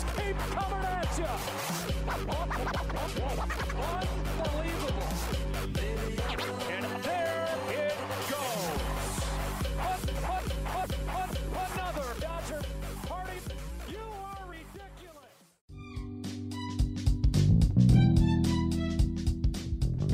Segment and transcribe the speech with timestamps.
[0.00, 1.24] just keep coming at you.
[4.38, 6.67] Unbelievable.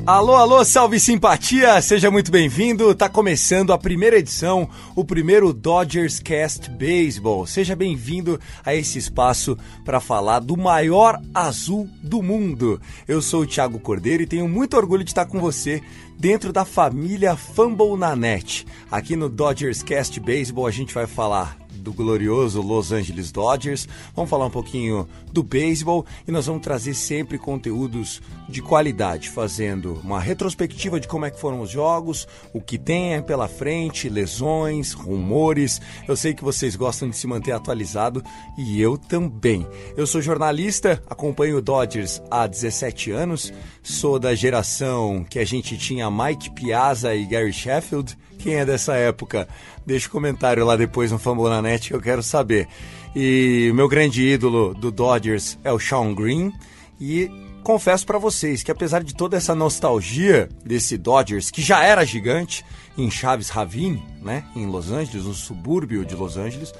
[0.07, 1.81] Alô, alô, salve simpatia!
[1.81, 2.95] Seja muito bem-vindo.
[2.95, 7.47] Tá começando a primeira edição, o primeiro Dodgers Cast Baseball.
[7.47, 12.79] Seja bem-vindo a esse espaço para falar do maior azul do mundo.
[13.09, 15.83] Eu sou o Thiago Cordeiro e tenho muito orgulho de estar com você
[16.19, 18.67] dentro da família Fumble na Net.
[18.91, 23.87] Aqui no Dodgers Cast Baseball a gente vai falar do glorioso Los Angeles Dodgers.
[24.17, 30.01] Vamos falar um pouquinho do beisebol e nós vamos trazer sempre conteúdos de qualidade, fazendo
[30.03, 34.93] uma retrospectiva de como é que foram os jogos, o que tem pela frente, lesões,
[34.93, 35.81] rumores.
[36.09, 38.23] Eu sei que vocês gostam de se manter atualizado
[38.57, 39.67] e eu também.
[39.97, 45.77] Eu sou jornalista, acompanho o Dodgers há 17 anos, sou da geração que a gente
[45.77, 48.17] tinha Mike Piazza e Gary Sheffield.
[48.39, 49.49] Quem é dessa época?
[49.87, 52.69] Deixa o um comentário lá depois no Fambonanet que eu quero saber.
[53.15, 56.53] E meu grande ídolo do Dodgers é o Sean Green.
[57.01, 57.31] E
[57.63, 62.65] confesso para vocês que apesar de toda essa nostalgia desse Dodgers, que já era gigante
[62.97, 66.73] em Chaves Ravine, né, em Los Angeles, no subúrbio de Los Angeles,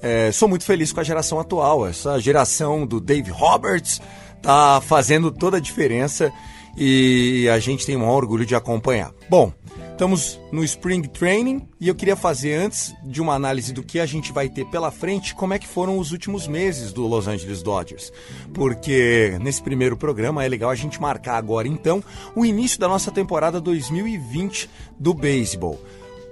[0.00, 1.86] é, sou muito feliz com a geração atual.
[1.86, 4.00] Essa geração do Dave Roberts
[4.40, 6.32] tá fazendo toda a diferença
[6.76, 9.12] e a gente tem um orgulho de acompanhar.
[9.28, 9.52] Bom,
[9.98, 14.06] Estamos no Spring Training e eu queria fazer, antes de uma análise do que a
[14.06, 17.64] gente vai ter pela frente, como é que foram os últimos meses do Los Angeles
[17.64, 18.12] Dodgers.
[18.54, 22.00] Porque nesse primeiro programa é legal a gente marcar agora, então,
[22.36, 24.70] o início da nossa temporada 2020
[25.00, 25.82] do beisebol.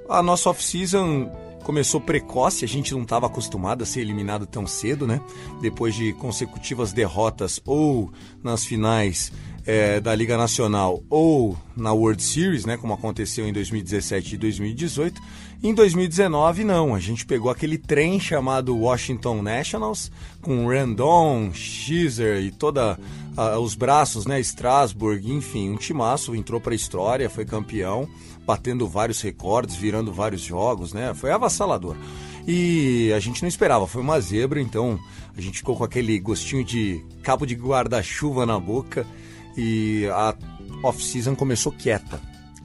[0.09, 1.28] A nossa off-season
[1.65, 5.21] começou precoce, a gente não estava acostumado a ser eliminado tão cedo, né?
[5.60, 8.12] Depois de consecutivas derrotas ou
[8.44, 9.32] nas finais
[9.66, 15.21] é, da Liga Nacional ou na World Series, né, como aconteceu em 2017 e 2018.
[15.62, 16.94] Em 2019, não.
[16.94, 22.99] A gente pegou aquele trem chamado Washington Nationals, com Randon, Schizer e toda
[23.60, 28.09] os braços, né, Strasburg, enfim, um timaço, entrou para a história, foi campeão,
[28.47, 31.12] batendo vários recordes, virando vários jogos, né?
[31.12, 31.97] Foi avassalador.
[32.47, 34.99] E a gente não esperava, foi uma zebra, então
[35.37, 39.05] a gente ficou com aquele gostinho de cabo de guarda-chuva na boca
[39.56, 40.34] e a
[40.83, 42.21] off-season começou quieta.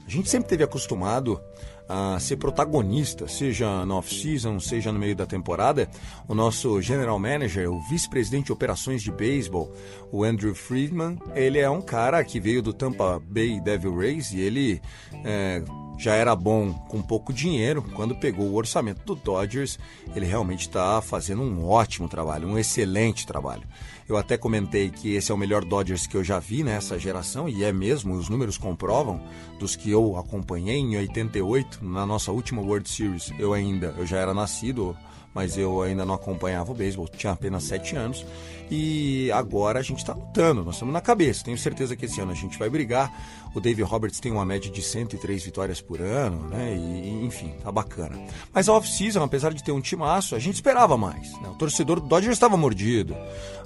[0.06, 1.40] A gente sempre teve acostumado
[1.88, 5.88] a ser protagonista, seja na off-season, seja no meio da temporada.
[6.26, 9.70] O nosso general manager, o vice-presidente de operações de beisebol,
[10.10, 14.40] o Andrew Friedman, ele é um cara que veio do Tampa Bay Devil Rays e
[14.40, 14.80] ele
[15.24, 15.62] é,
[16.02, 17.80] já era bom com pouco dinheiro.
[17.94, 19.78] Quando pegou o orçamento do Dodgers,
[20.16, 23.62] ele realmente está fazendo um ótimo trabalho, um excelente trabalho.
[24.08, 27.48] Eu até comentei que esse é o melhor Dodgers que eu já vi nessa geração,
[27.48, 29.22] e é mesmo, os números comprovam,
[29.60, 33.32] dos que eu acompanhei em 88, na nossa última World Series.
[33.38, 34.96] Eu ainda, eu já era nascido,
[35.34, 38.24] mas eu ainda não acompanhava o beisebol, tinha apenas 7 anos.
[38.70, 41.44] E agora a gente está lutando, nós estamos na cabeça.
[41.44, 43.12] Tenho certeza que esse ano a gente vai brigar.
[43.54, 46.74] O Dave Roberts tem uma média de 103 vitórias por ano, né?
[46.74, 48.18] E, enfim, tá bacana.
[48.50, 51.32] Mas a off-season, apesar de ter um timaço, a gente esperava mais.
[51.42, 51.50] Né?
[51.50, 53.14] O torcedor do Dodgers estava mordido.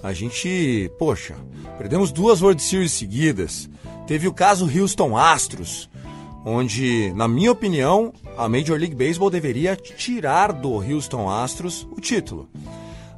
[0.02, 1.36] A gente, poxa,
[1.78, 3.70] perdemos duas World Series seguidas.
[4.08, 5.88] Teve o caso Houston Astros,
[6.48, 12.48] onde, na minha opinião, a Major League Baseball deveria tirar do Houston Astros o título.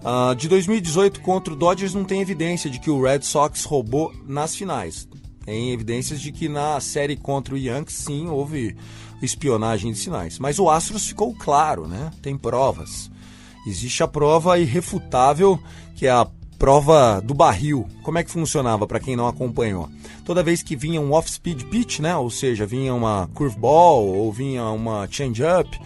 [0.03, 4.15] Uh, de 2018 contra o Dodgers não tem evidência de que o Red Sox roubou
[4.27, 5.07] nas finais.
[5.45, 8.75] Tem evidências de que na série contra o Yankees sim houve
[9.21, 10.39] espionagem de sinais.
[10.39, 12.11] Mas o Astros ficou claro, né?
[12.23, 13.11] Tem provas.
[13.67, 15.61] Existe a prova irrefutável,
[15.95, 16.27] que é a
[16.59, 17.87] prova do barril.
[18.03, 19.89] Como é que funcionava para quem não acompanhou?
[20.25, 22.17] Toda vez que vinha um off-speed pitch, né?
[22.17, 25.79] Ou seja, vinha uma curveball ou vinha uma change-up,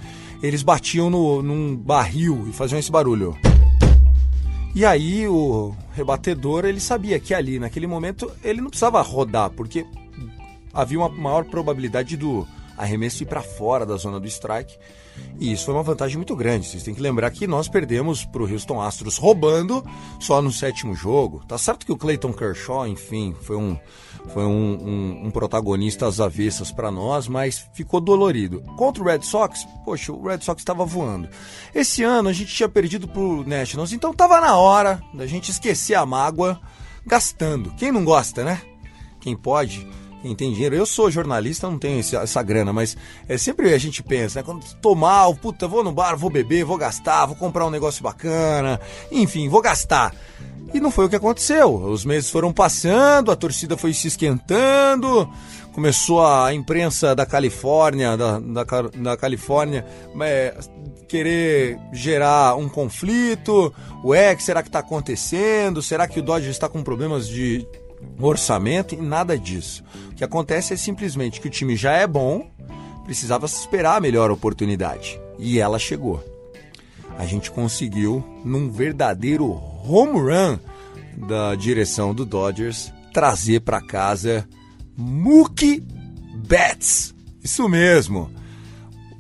[0.43, 3.37] eles batiam no, num barril e faziam esse barulho.
[4.75, 9.85] E aí o rebatedor ele sabia que ali naquele momento ele não precisava rodar, porque
[10.73, 14.77] havia uma maior probabilidade do arremesso ir para fora da zona do strike.
[15.39, 16.67] E isso foi uma vantagem muito grande.
[16.67, 19.85] Vocês têm que lembrar que nós perdemos para o Houston Astros roubando
[20.21, 21.43] só no sétimo jogo.
[21.47, 23.79] Tá certo que o Clayton Kershaw, enfim, foi um,
[24.33, 28.63] foi um, um, um protagonista às avessas para nós, mas ficou dolorido.
[28.77, 31.29] Contra o Red Sox, poxa, o Red Sox estava voando.
[31.75, 35.51] Esse ano a gente tinha perdido para o Nationals, então tava na hora da gente
[35.51, 36.61] esquecer a mágoa
[37.05, 37.73] gastando.
[37.77, 38.63] Quem não gosta, né?
[39.21, 39.87] Quem pode
[40.23, 40.77] quem tem dinheiro.
[40.77, 42.97] Eu sou jornalista, não tenho esse, essa grana, mas
[43.29, 44.45] é sempre a gente pensa, né?
[44.45, 48.03] Quando tô mal, puta, vou no bar, vou beber, vou gastar, vou comprar um negócio
[48.03, 48.81] bacana,
[49.11, 50.15] enfim, vou gastar.
[50.73, 51.75] E não foi o que aconteceu.
[51.75, 55.29] Os meses foram passando, a torcida foi se esquentando,
[55.73, 58.65] começou a imprensa da Califórnia, da, da,
[58.95, 59.85] da Califórnia,
[60.21, 60.55] é,
[61.09, 63.73] querer gerar um conflito.
[64.03, 65.83] O que será que está acontecendo?
[65.83, 67.67] Será que o Dodge está com problemas de
[68.21, 69.85] orçamento e nada disso.
[70.11, 72.51] O que acontece é simplesmente que o time já é bom,
[73.05, 75.21] precisava esperar a melhor oportunidade.
[75.39, 76.23] E ela chegou.
[77.19, 79.51] A gente conseguiu, num verdadeiro
[79.85, 80.59] home run
[81.29, 84.49] da direção do Dodgers, trazer para casa
[84.97, 85.83] Mookie
[86.47, 87.15] Betts.
[87.43, 88.31] Isso mesmo.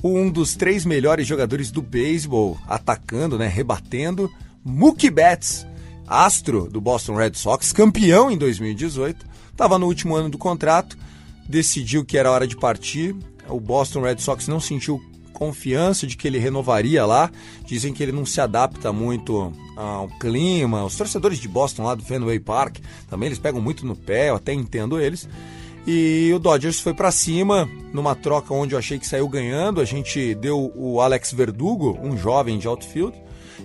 [0.02, 4.30] Um dos três melhores jogadores do beisebol, atacando, né, rebatendo,
[4.64, 5.66] Mookie Betts
[6.12, 10.98] astro do Boston Red Sox, campeão em 2018, estava no último ano do contrato,
[11.48, 13.16] decidiu que era hora de partir.
[13.48, 15.00] O Boston Red Sox não sentiu
[15.32, 17.30] confiança de que ele renovaria lá.
[17.64, 20.84] Dizem que ele não se adapta muito ao clima.
[20.84, 22.76] Os torcedores de Boston lá do Fenway Park
[23.08, 25.28] também eles pegam muito no pé, eu até entendo eles.
[25.86, 29.80] E o Dodgers foi para cima numa troca onde eu achei que saiu ganhando.
[29.80, 33.16] A gente deu o Alex Verdugo, um jovem de outfield,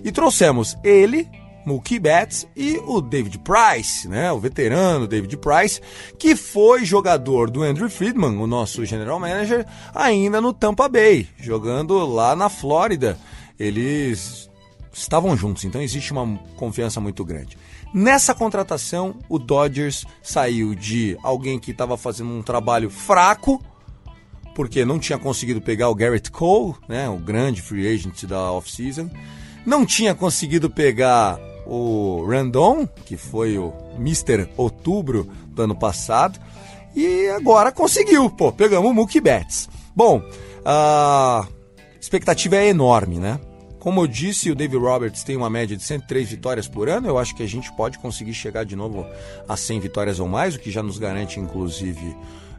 [0.02, 1.28] e trouxemos ele
[1.68, 5.82] Mookie Betts e o David Price, né, o veterano David Price,
[6.18, 12.06] que foi jogador do Andrew Friedman, o nosso general manager, ainda no Tampa Bay, jogando
[12.06, 13.18] lá na Flórida.
[13.58, 14.48] Eles
[14.90, 17.58] estavam juntos, então existe uma confiança muito grande.
[17.92, 23.62] Nessa contratação, o Dodgers saiu de alguém que estava fazendo um trabalho fraco,
[24.54, 29.10] porque não tinha conseguido pegar o Garrett Cole, né, o grande free agent da off-season,
[29.66, 31.38] não tinha conseguido pegar
[31.68, 34.48] o Randon, que foi o Mr.
[34.56, 36.40] Outubro do ano passado,
[36.96, 39.68] e agora conseguiu, pô, pegamos o Mookie Betts.
[39.94, 40.22] Bom,
[40.64, 41.46] a
[42.00, 43.38] expectativa é enorme, né?
[43.78, 47.06] Como eu disse, o David Roberts tem uma média de 103 vitórias por ano.
[47.06, 49.06] Eu acho que a gente pode conseguir chegar de novo
[49.48, 52.16] a 100 vitórias ou mais, o que já nos garante, inclusive,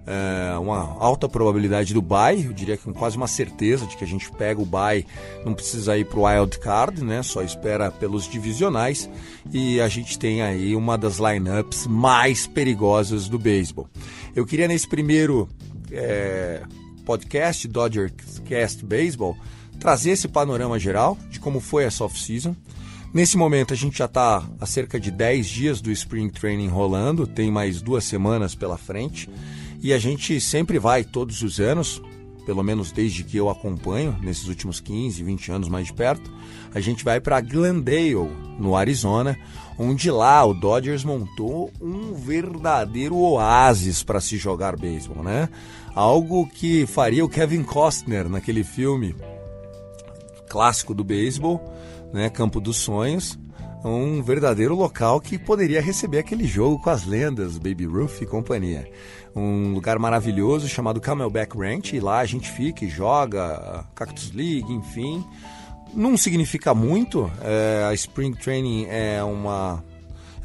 [0.10, 4.04] é, uma alta probabilidade do bye, eu diria que com quase uma certeza de que
[4.04, 5.06] a gente pega o bye,
[5.46, 7.22] não precisa ir para o wild card, né?
[7.22, 9.08] Só espera pelos divisionais
[9.54, 13.88] e a gente tem aí uma das lineups mais perigosas do beisebol.
[14.36, 15.48] Eu queria nesse primeiro
[15.92, 16.64] é,
[17.06, 18.12] podcast Dodger
[18.46, 19.38] Cast Baseball
[19.80, 22.56] trazer esse panorama geral de como foi essa off-season.
[23.14, 27.28] Nesse momento a gente já está há cerca de 10 dias do Spring Training rolando,
[27.28, 29.30] tem mais duas semanas pela frente.
[29.82, 32.02] E a gente sempre vai, todos os anos,
[32.46, 36.32] pelo menos desde que eu acompanho, nesses últimos 15, 20 anos mais de perto,
[36.74, 39.38] a gente vai para Glendale, no Arizona,
[39.78, 45.48] onde lá o Dodgers montou um verdadeiro oásis para se jogar beisebol, né?
[45.96, 49.16] Algo que faria o Kevin Costner naquele filme
[50.50, 51.64] clássico do beisebol,
[52.12, 53.40] né, Campo dos Sonhos,
[53.84, 58.90] um verdadeiro local que poderia receber aquele jogo com as lendas, Baby Ruth e companhia.
[59.36, 64.72] Um lugar maravilhoso chamado Camelback Ranch, e lá a gente fica e joga Cactus League,
[64.72, 65.24] enfim.
[65.94, 69.84] Não significa muito, é, a Spring Training é uma.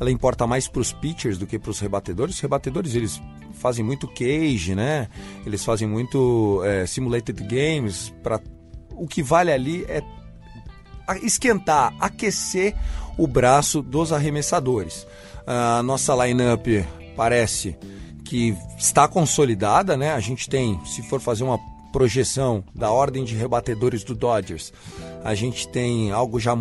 [0.00, 2.34] Ela importa mais para os pitchers do que para os rebatedores.
[2.34, 3.20] Os rebatedores eles
[3.52, 5.08] fazem muito cage, né?
[5.46, 8.12] Eles fazem muito é, simulated games.
[8.22, 8.40] Pra...
[8.96, 10.02] O que vale ali é
[11.23, 12.75] esquentar, aquecer
[13.16, 15.06] o braço dos arremessadores.
[15.46, 16.66] A nossa lineup
[17.16, 17.76] parece
[18.25, 20.12] que está consolidada, né?
[20.12, 21.58] A gente tem, se for fazer uma
[21.92, 24.73] projeção da ordem de rebatedores do Dodgers,
[25.23, 26.56] a gente tem algo já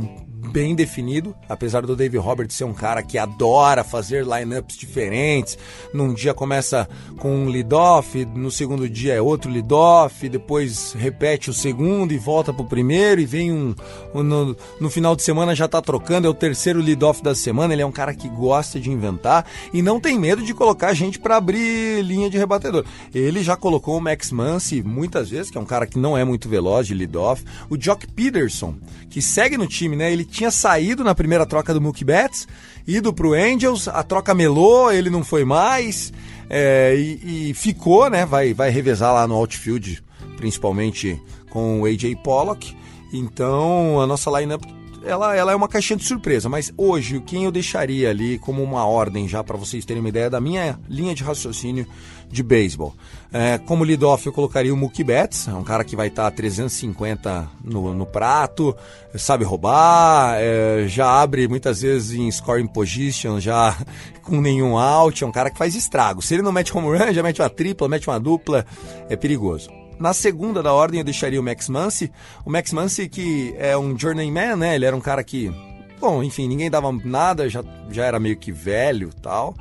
[0.51, 5.57] bem definido, apesar do Dave Roberts ser um cara que adora fazer lineups diferentes.
[5.93, 11.53] Num dia começa com um lead-off, no segundo dia é outro lead-off, depois repete o
[11.53, 13.73] segundo e volta pro primeiro e vem um,
[14.13, 17.73] um no, no, final de semana já tá trocando, é o terceiro lead-off da semana.
[17.73, 21.19] Ele é um cara que gosta de inventar e não tem medo de colocar gente
[21.19, 22.83] para abrir linha de rebatedor.
[23.13, 26.23] Ele já colocou o Max Muncy muitas vezes, que é um cara que não é
[26.23, 27.43] muito veloz de lead-off.
[27.69, 28.75] O Jock Peterson,
[29.09, 30.11] que segue no time, né?
[30.11, 32.47] Ele tinha saído na primeira troca do Mookie Betts,
[32.85, 36.11] ido pro Angels, a troca melou, ele não foi mais.
[36.49, 38.25] É, e, e, ficou, né?
[38.25, 40.03] Vai, vai revezar lá no outfield,
[40.35, 42.75] principalmente com o AJ Pollock.
[43.13, 44.63] Então a nossa lineup
[45.05, 48.85] ela, ela é uma caixinha de surpresa, mas hoje quem eu deixaria ali como uma
[48.85, 51.85] ordem já para vocês terem uma ideia da minha linha de raciocínio
[52.33, 52.93] de beisebol.
[53.31, 56.35] É, como lead-off eu colocaria o Mookie Betts, é um cara que vai estar tá
[56.35, 58.75] 350 no, no prato,
[59.15, 63.77] sabe roubar, é, já abre muitas vezes em scoring position, já
[64.21, 66.21] com nenhum out, é um cara que faz estrago.
[66.21, 68.65] Se ele não mete home run, já mete uma tripla, mete uma dupla,
[69.09, 69.69] é perigoso.
[69.99, 72.11] Na segunda da ordem eu deixaria o Max Muncy.
[72.43, 74.75] O Max Muncy que é um journeyman, né?
[74.75, 75.51] Ele era um cara que,
[75.99, 79.55] bom, enfim, ninguém dava nada, já, já era meio que velho tal.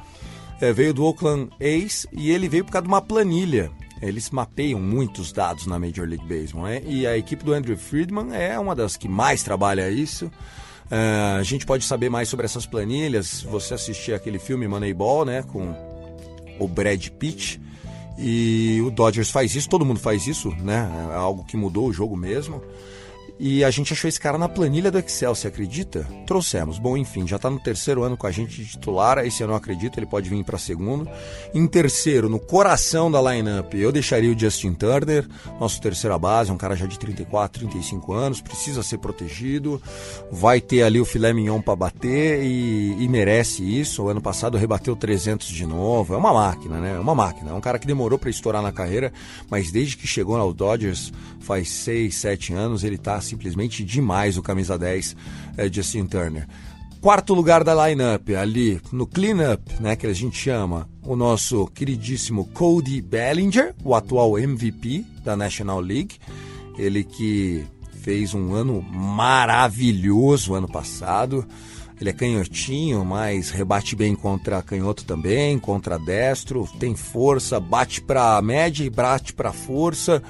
[0.63, 3.69] É, veio do Oakland A's e ele veio por causa de uma planilha.
[4.01, 6.81] Eles mapeiam muitos dados na Major League Baseball, né?
[6.87, 10.27] E a equipe do Andrew Friedman é uma das que mais trabalha isso.
[10.27, 15.43] Uh, a gente pode saber mais sobre essas planilhas você assistir aquele filme Moneyball, né?
[15.43, 15.75] Com
[16.61, 17.61] o Brad Pitt.
[18.17, 20.89] E o Dodgers faz isso, todo mundo faz isso, né?
[21.11, 22.63] É algo que mudou o jogo mesmo.
[23.45, 26.07] E a gente achou esse cara na planilha do Excel, você acredita?
[26.29, 26.79] Trouxemos.
[26.79, 29.19] Bom, enfim, já está no terceiro ano com a gente de titular.
[29.19, 31.11] Esse eu não acredito, ele pode vir para segundo.
[31.53, 35.27] Em terceiro, no coração da lineup, eu deixaria o Justin Turner,
[35.59, 39.83] nosso terceira base, um cara já de 34, 35 anos, precisa ser protegido.
[40.31, 44.05] Vai ter ali o filé mignon para bater e, e, merece isso.
[44.05, 46.15] O ano passado rebateu 300 de novo.
[46.15, 46.95] É uma máquina, né?
[46.95, 47.51] É uma máquina.
[47.51, 49.13] É um cara que demorou para estourar na carreira,
[49.51, 54.43] mas desde que chegou ao Dodgers faz 6, 7 anos, ele está simplesmente demais o
[54.43, 55.17] camisa 10
[55.57, 56.47] é, Justin Turner.
[57.01, 62.45] Quarto lugar da lineup, ali no cleanup, né, que a gente chama, o nosso queridíssimo
[62.55, 66.17] Cody Bellinger, o atual MVP da National League.
[66.79, 67.65] Ele que
[68.03, 71.45] fez um ano maravilhoso ano passado.
[72.01, 78.41] Ele é canhotinho, mas rebate bem contra canhoto também, contra destro, tem força, bate para
[78.43, 80.23] média e bate para força.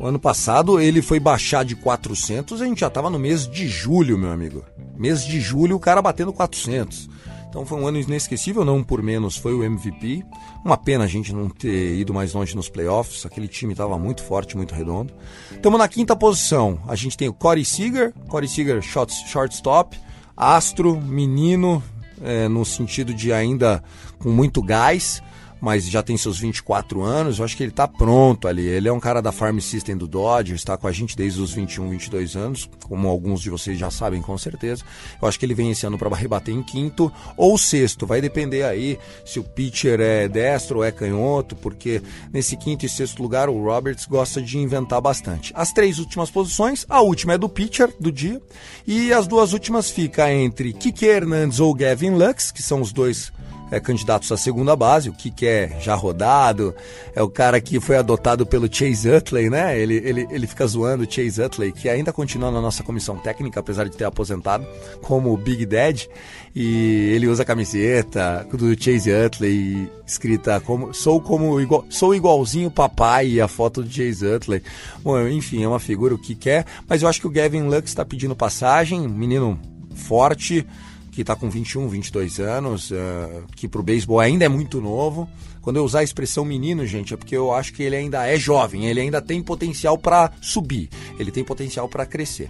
[0.00, 3.66] O ano passado ele foi baixar de 400, a gente já estava no mês de
[3.66, 4.64] julho, meu amigo.
[4.96, 7.08] Mês de julho o cara batendo 400.
[7.48, 10.24] Então foi um ano inesquecível, não por menos foi o MVP.
[10.64, 14.22] Uma pena a gente não ter ido mais longe nos playoffs, aquele time estava muito
[14.22, 15.12] forte, muito redondo.
[15.50, 19.98] Estamos na quinta posição, a gente tem o Corey Seager, Corey Seager short, shortstop,
[20.36, 21.82] astro, menino,
[22.22, 23.82] é, no sentido de ainda
[24.20, 25.20] com muito gás
[25.60, 28.66] mas já tem seus 24 anos, eu acho que ele está pronto ali.
[28.66, 31.52] Ele é um cara da Farm System do Dodgers, está com a gente desde os
[31.52, 34.84] 21, 22 anos, como alguns de vocês já sabem com certeza.
[35.20, 38.62] Eu acho que ele vem esse ano para rebater em quinto ou sexto, vai depender
[38.62, 43.48] aí se o pitcher é destro ou é canhoto, porque nesse quinto e sexto lugar
[43.48, 45.52] o Roberts gosta de inventar bastante.
[45.54, 48.40] As três últimas posições, a última é do pitcher do dia,
[48.86, 53.32] e as duas últimas fica entre Kike Hernandes ou Gavin Lux, que são os dois
[53.70, 56.74] é, candidatos à segunda base, o que é já rodado,
[57.14, 59.78] é o cara que foi adotado pelo Chase Utley, né?
[59.78, 63.60] Ele, ele, ele fica zoando o Chase Utley, que ainda continua na nossa comissão técnica,
[63.60, 64.66] apesar de ter aposentado,
[65.02, 66.06] como Big Dad,
[66.54, 72.70] e ele usa a camiseta do Chase Utley, escrita como sou como igual, sou igualzinho
[72.70, 74.62] papai e a foto do Chase Utley.
[75.02, 77.90] Bom, enfim, é uma figura o que quer, mas eu acho que o Gavin Lux
[77.90, 79.58] está pedindo passagem, menino
[79.94, 80.66] forte,
[81.18, 82.94] que está com 21, 22 anos, uh,
[83.56, 85.28] que para o beisebol ainda é muito novo.
[85.60, 88.38] Quando eu usar a expressão menino, gente, é porque eu acho que ele ainda é
[88.38, 92.48] jovem, ele ainda tem potencial para subir, ele tem potencial para crescer.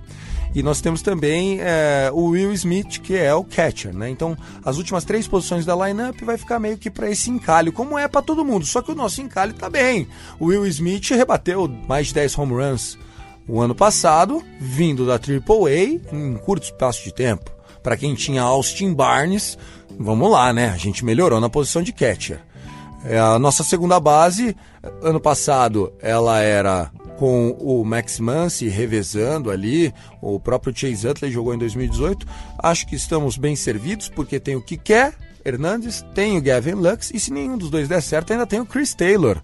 [0.54, 4.10] E nós temos também uh, o Will Smith, que é o catcher, né?
[4.10, 7.98] Então, as últimas três posições da lineup vai ficar meio que para esse encalhe, como
[7.98, 8.66] é para todo mundo.
[8.66, 10.06] Só que o nosso encalhe está bem.
[10.38, 12.98] O Will Smith rebateu mais de 10 home runs
[13.48, 17.56] o ano passado, vindo da AAA em curto espaço de tempo
[17.88, 19.56] para quem tinha Austin Barnes,
[19.98, 20.68] vamos lá, né?
[20.68, 22.38] A gente melhorou na posição de catcher.
[23.02, 24.54] É, a nossa segunda base,
[25.00, 29.90] ano passado, ela era com o Max Muncy revezando ali,
[30.20, 32.26] o próprio Chase Utley jogou em 2018.
[32.58, 37.10] Acho que estamos bem servidos, porque tem o que quer, Hernandes, tem o Gavin Lux,
[37.14, 39.40] e se nenhum dos dois der certo, ainda tem o Chris Taylor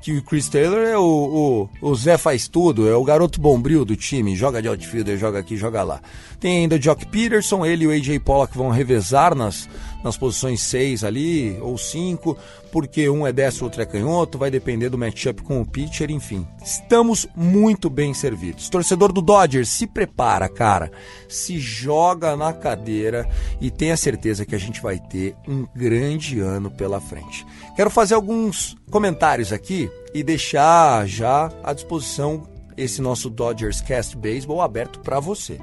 [0.00, 3.84] que o Chris Taylor é o, o, o Zé faz tudo, é o garoto bombril
[3.84, 6.00] do time, joga de outfielder, joga aqui, joga lá.
[6.38, 9.68] Tem ainda o Jock Peterson, ele e o AJ Pollock vão revezar nas,
[10.02, 12.36] nas posições 6 ali, ou 5,
[12.70, 16.46] porque um é destro, outro é canhoto, vai depender do matchup com o pitcher, enfim.
[16.62, 18.68] Estamos muito bem servidos.
[18.68, 20.90] Torcedor do Dodgers, se prepara, cara.
[21.28, 23.28] Se joga na cadeira
[23.60, 27.46] e tenha certeza que a gente vai ter um grande ano pela frente.
[27.74, 32.42] Quero fazer alguns comentários aqui e deixar já à disposição
[32.76, 35.58] esse nosso Dodgers Cast Baseball aberto para você.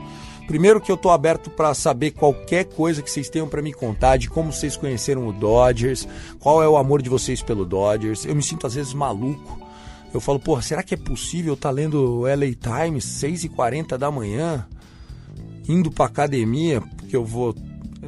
[0.48, 4.18] Primeiro que eu tô aberto para saber qualquer coisa que vocês tenham para me contar
[4.18, 6.08] de como vocês conheceram o Dodgers,
[6.40, 8.25] qual é o amor de vocês pelo Dodgers.
[8.25, 9.60] Eu me sinto às vezes maluco.
[10.14, 14.66] Eu falo, porra, será que é possível estar tá lendo LA Times 6h40 da manhã,
[15.68, 17.54] indo pra academia, porque eu vou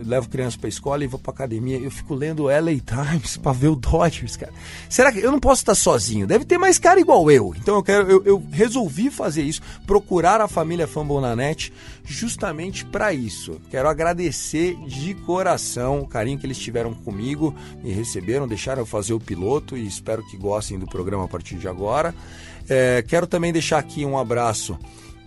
[0.05, 1.77] levo criança pra escola e vou pra academia.
[1.77, 4.53] Eu fico lendo LA Times pra ver o Dodgers, cara.
[4.89, 6.27] Será que eu não posso estar sozinho?
[6.27, 7.53] Deve ter mais cara igual eu.
[7.57, 11.73] Então eu quero, eu, eu resolvi fazer isso, procurar a família Fambonanet
[12.03, 13.59] justamente para isso.
[13.69, 19.13] Quero agradecer de coração o carinho que eles tiveram comigo, me receberam, deixaram eu fazer
[19.13, 22.13] o piloto e espero que gostem do programa a partir de agora.
[22.69, 24.77] É, quero também deixar aqui um abraço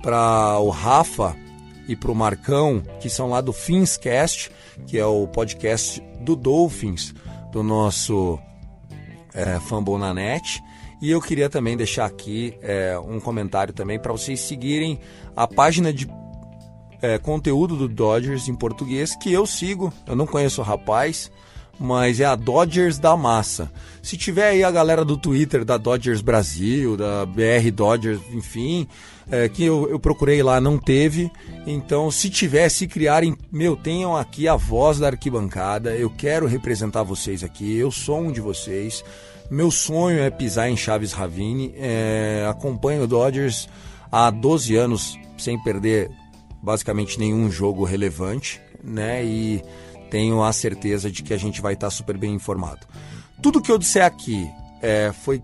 [0.02, 1.36] para o Rafa
[1.90, 4.48] e para o Marcão, que são lá do Finscast,
[4.86, 7.12] que é o podcast do Dolphins,
[7.50, 8.38] do nosso
[9.34, 10.62] é, Fambonanet.
[11.02, 15.00] E eu queria também deixar aqui é, um comentário também para vocês seguirem
[15.34, 16.08] a página de
[17.02, 19.92] é, conteúdo do Dodgers em português que eu sigo.
[20.06, 21.28] Eu não conheço o rapaz,
[21.80, 23.72] mas é a Dodgers da Massa.
[24.02, 28.86] Se tiver aí a galera do Twitter da Dodgers Brasil, da BR Dodgers, enfim,
[29.30, 31.30] é, que eu, eu, procurei lá, não teve.
[31.66, 35.96] Então, se tiver, se criarem, meu, tenham aqui a voz da arquibancada.
[35.96, 39.02] Eu quero representar vocês aqui, eu sou um de vocês.
[39.50, 41.74] Meu sonho é pisar em Chaves Ravine.
[41.76, 43.68] É, acompanho o Dodgers
[44.12, 46.10] há 12 anos sem perder
[46.62, 49.24] basicamente nenhum jogo relevante, né?
[49.24, 49.62] E
[50.10, 52.86] tenho a certeza de que a gente vai estar super bem informado.
[53.42, 54.50] Tudo que eu disser aqui
[54.82, 55.42] é, foi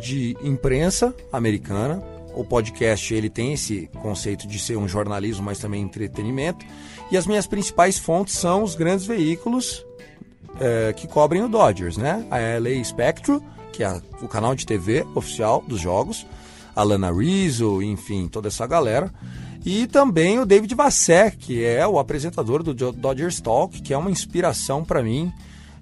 [0.00, 2.02] de imprensa americana.
[2.34, 6.66] O podcast ele tem esse conceito de ser um jornalismo, mas também entretenimento.
[7.10, 9.86] E as minhas principais fontes são os grandes veículos
[10.60, 12.26] é, que cobrem o Dodgers, né?
[12.30, 13.40] A LA Spectrum,
[13.72, 16.26] que é o canal de TV oficial dos jogos,
[16.74, 19.12] a Lana Rizzo, enfim, toda essa galera.
[19.64, 24.10] E também o David Vassé, que é o apresentador do Dodgers Talk, que é uma
[24.10, 25.32] inspiração para mim,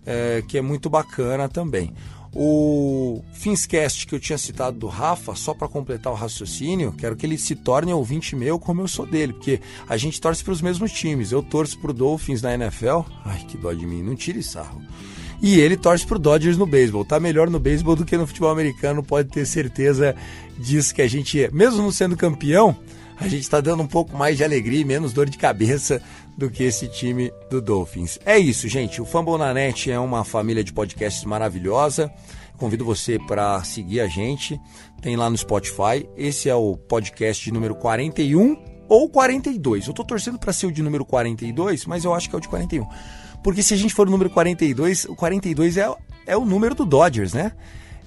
[0.07, 1.93] é, que é muito bacana também.
[2.35, 7.27] O Finscast que eu tinha citado do Rafa, só para completar o raciocínio, quero que
[7.27, 10.63] ele se torne ouvinte meu como eu sou dele, porque a gente torce para os
[10.63, 11.31] mesmos times.
[11.31, 14.81] Eu torço para o Dolphins na NFL, ai que dó de mim, não tire sarro.
[15.43, 17.05] E ele torce pro Dodgers no beisebol.
[17.05, 20.15] Tá melhor no beisebol do que no futebol americano, pode ter certeza
[20.57, 22.77] disso que a gente, mesmo não sendo campeão,
[23.23, 26.03] a gente está dando um pouco mais de alegria e menos dor de cabeça
[26.37, 28.19] do que esse time do Dolphins.
[28.27, 29.01] É isso, gente.
[29.01, 32.13] O Fumble na Net é uma família de podcasts maravilhosa.
[32.59, 34.61] Convido você para seguir a gente.
[35.01, 36.09] Tem lá no Spotify.
[36.17, 38.57] Esse é o podcast número 41
[38.89, 39.87] ou 42.
[39.87, 42.41] Eu estou torcendo para ser o de número 42, mas eu acho que é o
[42.41, 42.85] de 41.
[43.43, 45.89] Porque se a gente for o número 42, o 42 é,
[46.27, 47.53] é o número do Dodgers, né?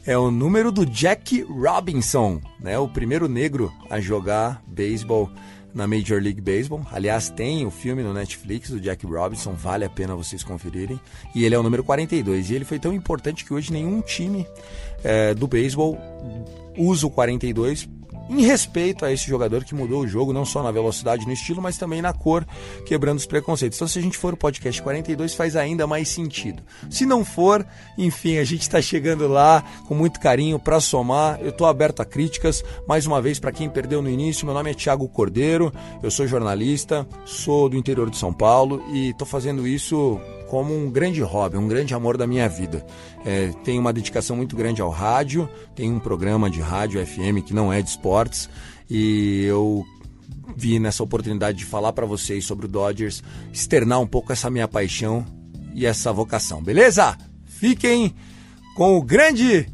[0.05, 2.77] É o número do Jack Robinson, né?
[2.77, 5.29] O primeiro negro a jogar beisebol
[5.73, 6.85] na Major League Baseball.
[6.91, 10.99] Aliás, tem o filme no Netflix do Jack Robinson, vale a pena vocês conferirem.
[11.33, 12.49] E ele é o número 42.
[12.49, 14.47] E ele foi tão importante que hoje nenhum time
[15.03, 15.99] é, do beisebol
[16.77, 17.89] usa o 42
[18.29, 21.61] em respeito a esse jogador que mudou o jogo, não só na velocidade, no estilo,
[21.61, 22.45] mas também na cor,
[22.85, 23.77] quebrando os preconceitos.
[23.77, 26.63] Então, se a gente for o podcast 42, faz ainda mais sentido.
[26.89, 27.65] Se não for,
[27.97, 31.39] enfim, a gente está chegando lá com muito carinho para somar.
[31.41, 32.63] Eu estou aberto a críticas.
[32.87, 36.27] Mais uma vez, para quem perdeu no início, meu nome é Thiago Cordeiro, eu sou
[36.27, 41.57] jornalista, sou do interior de São Paulo e estou fazendo isso como um grande hobby,
[41.57, 42.85] um grande amor da minha vida.
[43.25, 47.53] É, tenho uma dedicação muito grande ao rádio, tenho um programa de rádio FM que
[47.53, 48.49] não é de esportes
[48.89, 49.85] e eu
[50.55, 54.67] vi nessa oportunidade de falar para vocês sobre o Dodgers, externar um pouco essa minha
[54.67, 55.25] paixão
[55.73, 57.17] e essa vocação, beleza?
[57.45, 58.13] Fiquem
[58.75, 59.67] com o grande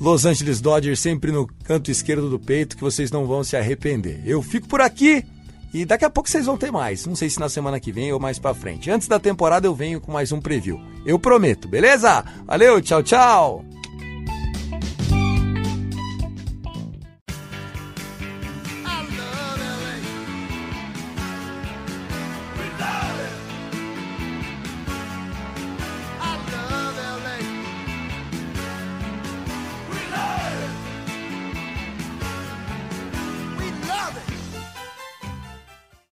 [0.00, 4.22] Los Angeles Dodgers sempre no canto esquerdo do peito que vocês não vão se arrepender.
[4.24, 5.24] Eu fico por aqui.
[5.72, 7.04] E daqui a pouco vocês vão ter mais.
[7.06, 8.90] Não sei se na semana que vem ou mais pra frente.
[8.90, 10.80] Antes da temporada eu venho com mais um preview.
[11.04, 12.24] Eu prometo, beleza?
[12.46, 13.67] Valeu, tchau, tchau!